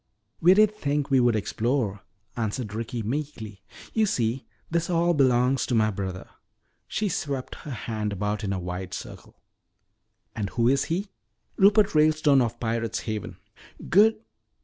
[0.39, 2.01] "We did think we would explore,"
[2.35, 3.61] answered Ricky meekly.
[3.93, 6.27] "You see, this all belongs to my brother."
[6.87, 9.39] She swept her hand about in a wide circle.
[10.35, 11.11] "And just who is he?"
[11.55, 13.37] "Rupert Ralestone of Pirate's Haven."
[13.89, 14.17] "Good